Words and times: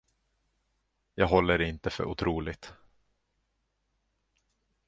Jag 1.15 1.27
håller 1.27 1.57
det 1.57 1.67
inte 1.69 1.89
för 1.89 2.05
otroligt. 2.05 2.73